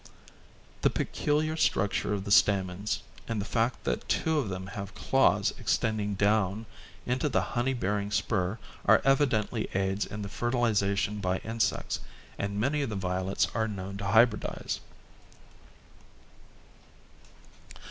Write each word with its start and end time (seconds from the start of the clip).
The 0.81 0.89
peculiar 0.89 1.55
structure 1.55 2.11
of 2.11 2.23
the 2.25 2.31
stamens 2.31 3.03
and 3.27 3.39
the 3.39 3.45
fact 3.45 3.83
that 3.83 4.09
two 4.09 4.39
of 4.39 4.49
them 4.49 4.65
have 4.73 4.95
claws 4.95 5.53
extending 5.59 6.15
down 6.15 6.65
into 7.05 7.29
the 7.29 7.43
honey 7.53 7.75
bearing 7.75 8.09
spur 8.09 8.57
are 8.87 9.03
evidently 9.05 9.69
aids 9.75 10.07
in 10.07 10.23
the 10.23 10.27
fertilization 10.27 11.19
by 11.19 11.37
insects, 11.45 11.99
and 12.39 12.59
many 12.59 12.81
of 12.81 12.89
the 12.89 12.95
violets 12.95 13.47
are 13.53 13.67
known 13.67 13.97
to 13.97 14.05
hybridize. 14.05 14.79